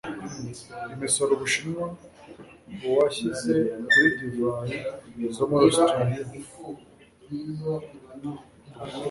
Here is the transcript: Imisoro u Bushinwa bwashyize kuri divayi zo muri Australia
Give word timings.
Imisoro 0.93 1.31
u 1.33 1.39
Bushinwa 1.41 1.85
bwashyize 2.75 3.55
kuri 3.91 4.07
divayi 4.19 4.75
zo 5.35 5.43
muri 5.49 5.63
Australia 5.69 6.21